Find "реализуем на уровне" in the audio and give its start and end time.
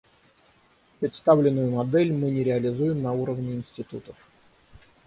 2.43-3.53